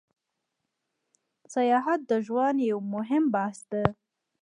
سیاحت 1.53 1.99
د 2.09 2.11
ژوند 2.25 2.57
یو 2.71 2.79
موهیم 2.91 3.25
بحث 3.35 3.59
ده 3.71 3.83